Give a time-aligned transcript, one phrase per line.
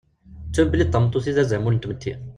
[0.47, 2.13] Ttun belli d tameṭṭut i d azamul n tmetti.